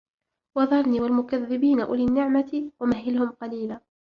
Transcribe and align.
وذرني 0.57 1.01
والمكذبين 1.01 1.81
أولي 1.81 2.03
النعمة 2.03 2.71
ومهلهم 2.79 3.31
قليلا 3.31 3.81